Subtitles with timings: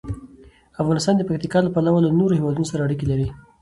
[0.81, 3.27] افغانستان د پکتیکا له پلوه له نورو هېوادونو سره اړیکې لري.